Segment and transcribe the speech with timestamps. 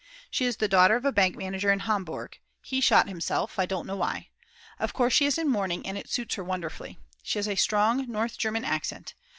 [0.31, 3.85] She is the daughter of a bank manager in Hamburg; he shot himself, I don't
[3.85, 4.29] know why.
[4.79, 6.97] Of course she is in mourning and it suits her wonderfully.
[7.21, 9.13] She has a strong North German accent.